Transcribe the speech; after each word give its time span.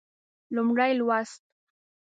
لومړی 0.55 0.91
لوست 0.99 1.41